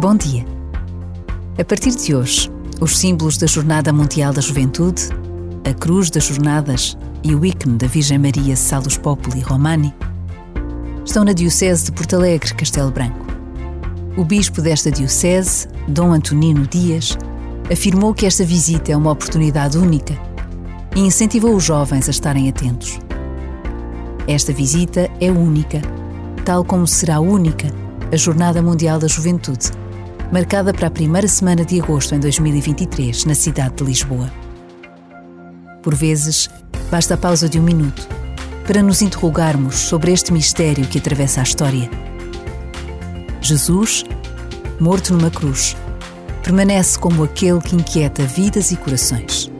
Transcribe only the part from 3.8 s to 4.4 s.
Mundial da